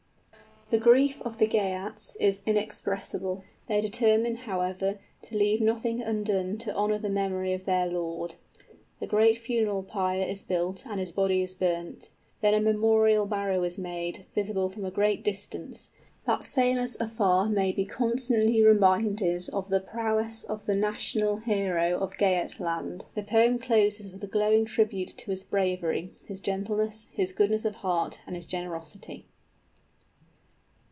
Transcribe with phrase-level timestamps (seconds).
[0.73, 3.43] The grief of the Geats is inexpressible.
[3.67, 8.35] They determine, however, to leave nothing undone to honor the memory of their lord.
[9.01, 12.09] A great funeral pyre is built, and his body is burnt.
[12.39, 15.89] Then a memorial barrow is made, visible from a great distance,
[16.23, 22.15] that sailors afar may be constantly reminded of the prowess of the national hero of
[22.17, 27.65] Geatland._ _The poem closes with a glowing tribute to his bravery, his gentleness, his goodness
[27.65, 29.25] of heart, and his generosity.